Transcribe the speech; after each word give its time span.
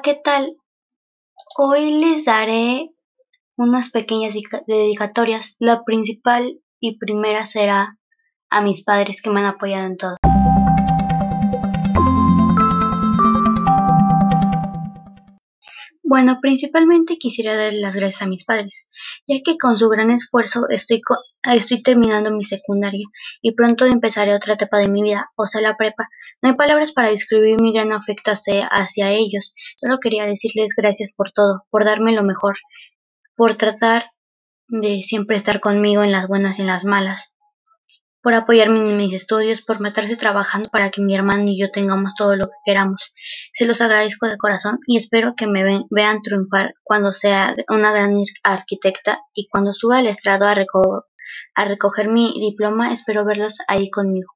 ¿qué 0.00 0.14
tal? 0.14 0.56
Hoy 1.58 1.98
les 1.98 2.24
daré 2.24 2.90
unas 3.56 3.90
pequeñas 3.90 4.34
dedicatorias. 4.66 5.56
La 5.58 5.84
principal 5.84 6.60
y 6.80 6.96
primera 6.96 7.44
será 7.44 7.98
a 8.48 8.62
mis 8.62 8.84
padres 8.84 9.20
que 9.20 9.30
me 9.30 9.40
han 9.40 9.46
apoyado 9.46 9.86
en 9.86 9.96
todo. 9.96 10.16
Bueno, 16.02 16.38
principalmente 16.40 17.18
quisiera 17.18 17.56
dar 17.56 17.72
las 17.74 17.94
gracias 17.94 18.22
a 18.22 18.26
mis 18.26 18.44
padres, 18.44 18.88
ya 19.26 19.36
que 19.44 19.56
con 19.58 19.76
su 19.78 19.88
gran 19.88 20.10
esfuerzo 20.10 20.68
estoy, 20.68 21.00
estoy 21.44 21.82
terminando 21.82 22.30
mi 22.30 22.44
secundaria 22.44 23.06
y 23.40 23.52
pronto 23.52 23.86
empezaré 23.86 24.34
otra 24.34 24.54
etapa 24.54 24.78
de 24.78 24.88
mi 24.88 25.02
vida, 25.02 25.30
o 25.36 25.46
sea, 25.46 25.60
la 25.60 25.76
prepa. 25.76 26.08
No 26.40 26.50
hay 26.50 26.56
palabras 26.56 26.92
para 26.92 27.10
describir 27.10 27.60
mi 27.60 27.72
gran 27.72 27.92
afecto 27.92 28.32
hacia, 28.32 29.10
ellos, 29.10 29.54
solo 29.76 29.98
quería 30.00 30.24
decirles 30.24 30.74
gracias 30.76 31.12
por 31.16 31.32
todo, 31.32 31.64
por 31.70 31.84
darme 31.84 32.12
lo 32.12 32.22
mejor, 32.22 32.56
por 33.36 33.56
tratar 33.56 34.10
de 34.68 35.02
siempre 35.02 35.36
estar 35.36 35.60
conmigo 35.60 36.02
en 36.02 36.12
las 36.12 36.28
buenas 36.28 36.58
y 36.58 36.62
en 36.62 36.68
las 36.68 36.84
malas 36.84 37.32
por 38.22 38.34
apoyarme 38.34 38.78
en 38.78 38.96
mis 38.96 39.12
estudios, 39.12 39.62
por 39.62 39.80
meterse 39.80 40.16
trabajando 40.16 40.68
para 40.70 40.90
que 40.90 41.02
mi 41.02 41.14
hermano 41.14 41.44
y 41.48 41.60
yo 41.60 41.70
tengamos 41.70 42.14
todo 42.14 42.36
lo 42.36 42.46
que 42.46 42.56
queramos. 42.64 43.12
Se 43.52 43.66
los 43.66 43.80
agradezco 43.80 44.28
de 44.28 44.38
corazón 44.38 44.78
y 44.86 44.96
espero 44.96 45.34
que 45.36 45.48
me 45.48 45.84
vean 45.90 46.22
triunfar 46.22 46.74
cuando 46.84 47.12
sea 47.12 47.56
una 47.68 47.92
gran 47.92 48.16
arquitecta 48.44 49.20
y 49.34 49.48
cuando 49.48 49.72
suba 49.72 49.98
al 49.98 50.06
estrado 50.06 50.46
a, 50.46 50.54
a 51.54 51.64
recoger 51.64 52.08
mi 52.08 52.32
diploma, 52.38 52.92
espero 52.92 53.24
verlos 53.24 53.58
ahí 53.68 53.90
conmigo. 53.90 54.32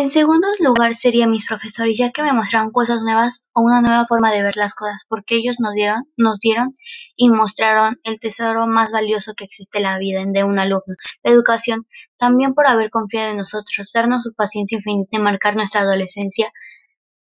En 0.00 0.10
segundo 0.10 0.46
lugar 0.60 0.94
sería 0.94 1.26
mis 1.26 1.44
profesores, 1.46 1.98
ya 1.98 2.12
que 2.12 2.22
me 2.22 2.32
mostraron 2.32 2.70
cosas 2.70 3.00
nuevas 3.02 3.48
o 3.52 3.62
una 3.62 3.80
nueva 3.80 4.06
forma 4.06 4.30
de 4.30 4.42
ver 4.42 4.56
las 4.56 4.74
cosas, 4.74 5.02
porque 5.08 5.36
ellos 5.36 5.56
nos 5.58 5.72
dieron, 5.72 6.04
nos 6.16 6.38
dieron 6.38 6.76
y 7.16 7.30
mostraron 7.30 7.98
el 8.04 8.20
tesoro 8.20 8.66
más 8.66 8.90
valioso 8.90 9.34
que 9.34 9.44
existe 9.44 9.78
en 9.78 9.84
la 9.84 9.98
vida 9.98 10.22
de 10.24 10.44
un 10.44 10.58
alumno, 10.58 10.94
la 11.24 11.30
educación, 11.30 11.86
también 12.16 12.54
por 12.54 12.68
haber 12.68 12.90
confiado 12.90 13.32
en 13.32 13.38
nosotros, 13.38 13.90
darnos 13.92 14.22
su 14.22 14.34
paciencia 14.34 14.76
infinita 14.76 15.16
y 15.16 15.20
marcar 15.20 15.56
nuestra 15.56 15.80
adolescencia 15.80 16.52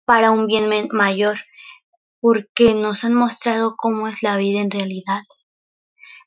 para 0.04 0.30
un 0.30 0.46
bien 0.46 0.68
mayor, 0.90 1.38
porque 2.20 2.74
nos 2.74 3.04
han 3.04 3.14
mostrado 3.14 3.76
cómo 3.76 4.08
es 4.08 4.22
la 4.22 4.36
vida 4.38 4.60
en 4.60 4.70
realidad. 4.70 5.20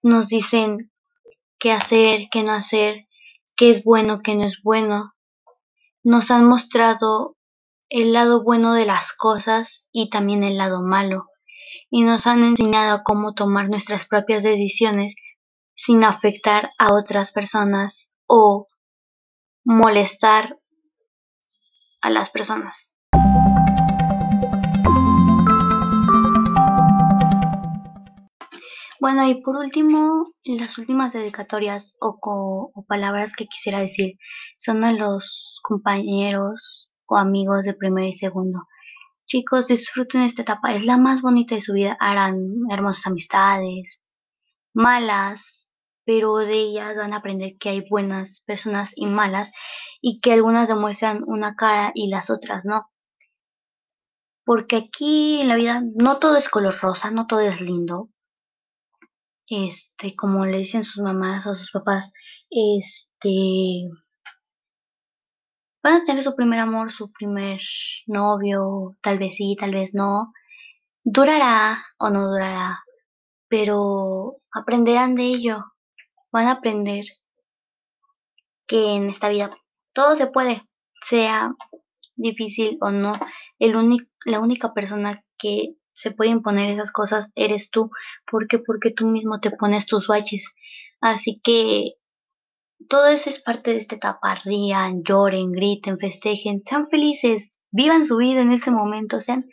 Nos 0.02 0.28
dicen 0.28 0.92
qué 1.60 1.72
hacer, 1.72 2.30
qué 2.32 2.44
no 2.44 2.54
hacer, 2.54 3.08
qué 3.56 3.70
es 3.70 3.84
bueno, 3.84 4.22
qué 4.24 4.36
no 4.36 4.46
es 4.46 4.62
bueno, 4.64 5.14
nos 6.04 6.32
han 6.32 6.46
mostrado 6.46 7.38
el 7.90 8.14
lado 8.14 8.44
bueno 8.44 8.74
de 8.74 8.86
las 8.86 9.14
cosas 9.14 9.86
y 9.92 10.10
también 10.10 10.44
el 10.44 10.58
lado 10.58 10.82
malo, 10.82 11.26
y 11.90 12.04
nos 12.04 12.28
han 12.28 12.44
enseñado 12.44 13.02
cómo 13.04 13.34
tomar 13.34 13.68
nuestras 13.68 14.08
propias 14.08 14.44
decisiones 14.44 15.16
sin 15.76 16.04
afectar 16.04 16.70
a 16.78 16.94
otras 16.94 17.32
personas 17.32 18.14
o 18.28 18.68
molestar 19.66 20.58
a 22.02 22.10
las 22.10 22.30
personas. 22.30 22.89
Bueno, 29.00 29.26
y 29.26 29.42
por 29.42 29.56
último, 29.56 30.34
las 30.46 30.78
últimas 30.78 31.14
dedicatorias 31.14 31.96
o, 32.02 32.74
palabras 32.88 33.36
que 33.36 33.48
quisiera 33.48 33.80
decir 33.80 34.18
son 34.58 34.84
a 34.84 34.92
los 34.92 35.60
compañeros 35.64 36.90
o 37.06 37.16
amigos 37.18 37.66
de 37.66 37.74
primero 37.74 38.08
y 38.08 38.14
segundo. 38.14 38.68
Chicos, 39.26 39.68
disfruten 39.68 40.22
esta 40.22 40.42
etapa, 40.42 40.74
es 40.74 40.86
la 40.86 40.98
más 40.98 41.22
bonita 41.22 41.56
de 41.56 41.62
su 41.62 41.74
vida, 41.74 41.96
harán 42.00 42.38
hermosas 42.72 43.08
amistades, 43.08 44.10
malas, 44.74 45.70
pero 46.06 46.38
de 46.38 46.56
ellas 46.60 46.96
van 46.98 47.14
a 47.14 47.18
aprender 47.18 47.54
que 47.60 47.70
hay 47.70 47.86
buenas 47.90 48.44
personas 48.46 48.94
y 48.96 49.06
malas 49.06 49.52
y 50.02 50.20
que 50.20 50.34
algunas 50.34 50.68
demuestran 50.68 51.24
una 51.26 51.56
cara 51.56 51.92
y 51.96 52.10
las 52.10 52.30
otras 52.30 52.66
no. 52.66 52.90
Porque 54.46 54.76
aquí 54.78 55.40
en 55.42 55.48
la 55.48 55.56
vida 55.56 55.84
no 55.96 56.20
todo 56.20 56.36
es 56.38 56.50
color 56.50 56.76
rosa, 56.82 57.12
no 57.12 57.28
todo 57.28 57.42
es 57.42 57.62
lindo, 57.62 58.10
este, 59.50 60.16
como 60.16 60.46
le 60.46 60.58
dicen 60.58 60.84
sus 60.84 61.02
mamás 61.04 61.48
o 61.48 61.56
sus 61.56 61.72
papás, 61.72 62.14
este, 62.50 63.90
van 65.84 65.96
a 65.96 66.04
tener 66.04 66.24
su 66.24 66.36
primer 66.36 66.60
amor, 66.60 66.92
su 66.92 67.12
primer 67.12 67.60
novio, 68.08 68.98
tal 69.02 69.18
vez 69.18 69.36
sí, 69.36 69.56
tal 69.60 69.74
vez 69.74 69.94
no, 69.94 70.32
durará 71.04 71.84
o 71.98 72.10
no 72.10 72.30
durará, 72.30 72.80
pero 73.48 74.38
aprenderán 74.54 75.16
de 75.16 75.24
ello, 75.24 75.58
van 76.32 76.48
a 76.48 76.54
aprender 76.54 77.06
que 78.68 78.96
en 78.96 79.10
esta 79.10 79.30
vida 79.30 79.50
todo 79.94 80.16
se 80.16 80.28
puede, 80.28 80.62
sea 81.02 81.56
difícil 82.16 82.78
o 82.82 82.92
no, 82.92 83.14
el 83.58 83.74
la 84.26 84.40
única 84.40 84.74
persona 84.74 85.24
que 85.38 85.76
se 86.00 86.12
pueden 86.12 86.42
poner 86.42 86.70
esas 86.70 86.92
cosas 86.92 87.34
eres 87.36 87.72
tú. 87.72 87.92
¿Por 88.26 88.48
qué? 88.48 88.58
Porque 88.58 88.92
tú 88.92 89.06
mismo 89.06 89.42
te 89.42 89.52
pones 89.52 89.86
tus 89.86 90.08
baches. 90.08 90.46
Así 91.02 91.42
que 91.44 91.96
todo 92.88 93.08
eso 93.08 93.30
es 93.30 93.40
parte 93.40 93.72
de 93.72 93.80
esta 93.80 93.96
etapa. 93.96 94.36
Rían, 94.36 95.04
lloren, 95.04 95.52
griten, 95.52 96.00
festejen, 96.00 96.64
sean 96.64 96.88
felices, 96.88 97.66
vivan 97.70 98.06
su 98.06 98.16
vida 98.16 98.40
en 98.40 98.54
ese 98.54 98.72
momento, 98.72 99.20
sean 99.20 99.44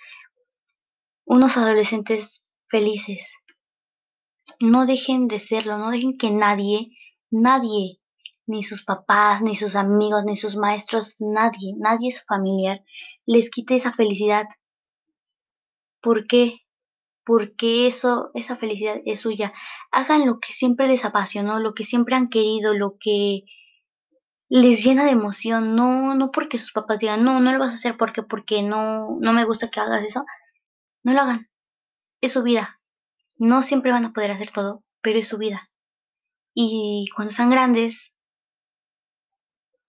unos 1.25 1.57
adolescentes 1.57 2.55
felices. 2.69 3.35
No 4.61 4.87
dejen 4.87 5.27
de 5.27 5.41
serlo, 5.41 5.79
no 5.79 5.91
dejen 5.91 6.17
que 6.17 6.31
nadie, 6.31 6.93
nadie, 7.29 7.99
ni 8.47 8.63
sus 8.63 8.85
papás, 8.85 9.43
ni 9.43 9.57
sus 9.57 9.75
amigos, 9.75 10.23
ni 10.25 10.37
sus 10.37 10.55
maestros, 10.55 11.17
nadie, 11.19 11.75
nadie 11.77 12.11
es 12.11 12.25
familiar, 12.25 12.85
les 13.27 13.51
quite 13.51 13.75
esa 13.75 13.93
felicidad 13.93 14.47
¿Por 16.07 16.29
qué? 16.29 16.61
Porque 17.25 17.89
eso, 17.89 18.31
esa 18.35 18.55
felicidad 18.55 18.99
es 19.07 19.23
suya. 19.23 19.53
Hagan 19.91 20.25
lo 20.25 20.39
que 20.39 20.53
siempre 20.53 20.87
les 20.87 21.05
apasionó, 21.05 21.59
lo 21.59 21.75
que 21.75 21.83
siempre 21.83 22.15
han 22.15 22.29
querido, 22.29 22.75
lo 22.75 22.97
que 23.01 23.43
les 24.49 24.85
llena 24.85 25.05
de 25.05 25.11
emoción. 25.11 25.75
No, 25.75 26.15
no 26.15 26.31
porque 26.31 26.59
sus 26.59 26.71
papás 26.71 27.01
digan, 27.01 27.25
no, 27.25 27.41
no 27.41 27.51
lo 27.53 27.59
vas 27.59 27.73
a 27.73 27.77
hacer 27.77 27.97
porque, 27.97 28.23
porque 28.23 28.63
no, 28.63 29.19
no 29.21 29.33
me 29.33 29.45
gusta 29.45 29.69
que 29.69 29.81
hagas 29.81 30.05
eso. 30.05 30.25
No 31.03 31.13
lo 31.13 31.23
hagan. 31.23 31.51
Es 32.21 32.35
su 32.35 32.45
vida. 32.45 32.81
No 33.37 33.63
siempre 33.63 33.91
van 33.91 34.05
a 34.05 34.13
poder 34.13 34.31
hacer 34.31 34.53
todo, 34.53 34.85
pero 35.01 35.19
es 35.19 35.27
su 35.27 35.39
vida. 35.39 35.73
Y 36.55 37.07
cuando 37.17 37.33
sean 37.33 37.51
grandes, 37.51 38.15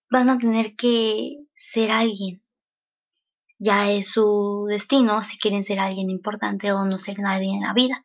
van 0.09 0.31
a 0.31 0.39
tener 0.39 0.75
que 0.75 1.45
ser 1.53 1.91
alguien 1.91 2.41
ya 3.59 3.91
es 3.91 4.11
su 4.11 4.65
destino 4.69 5.23
si 5.23 5.37
quieren 5.37 5.63
ser 5.63 5.79
alguien 5.79 6.09
importante 6.09 6.71
o 6.71 6.85
no 6.85 6.99
ser 6.99 7.19
nadie 7.19 7.53
en 7.53 7.61
la 7.61 7.73
vida. 7.73 7.95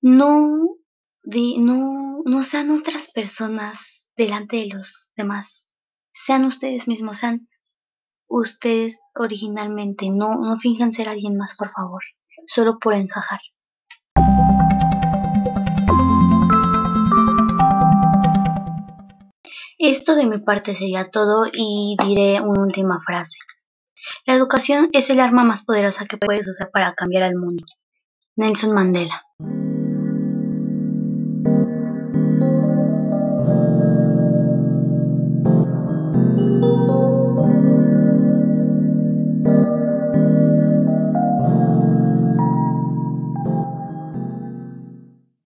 No, 0.00 0.76
no, 1.24 2.22
no 2.24 2.42
sean 2.42 2.70
otras 2.70 3.10
personas 3.10 4.08
delante 4.16 4.56
de 4.56 4.66
los 4.66 5.12
demás. 5.16 5.68
Sean 6.12 6.44
ustedes 6.44 6.88
mismos, 6.88 7.18
sean 7.18 7.48
ustedes 8.26 9.00
originalmente. 9.14 10.10
No, 10.10 10.36
no 10.40 10.56
finjan 10.56 10.92
ser 10.92 11.08
alguien 11.08 11.36
más, 11.36 11.54
por 11.54 11.70
favor. 11.70 12.02
Solo 12.46 12.78
por 12.78 12.94
encajar. 12.94 13.40
Esto 19.78 20.14
de 20.14 20.26
mi 20.26 20.38
parte 20.38 20.76
sería 20.76 21.10
todo 21.10 21.46
y 21.52 21.96
diré 22.06 22.40
una 22.40 22.62
última 22.62 23.00
frase. 23.00 23.38
La 24.26 24.34
educación 24.34 24.88
es 24.92 25.10
el 25.10 25.20
arma 25.20 25.44
más 25.44 25.62
poderosa 25.64 26.06
que 26.06 26.16
puedes 26.16 26.46
usar 26.46 26.70
para 26.70 26.94
cambiar 26.94 27.24
al 27.24 27.36
mundo. 27.36 27.64
Nelson 28.36 28.72
Mandela 28.72 29.24